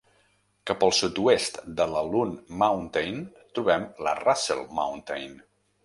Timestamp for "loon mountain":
2.09-3.23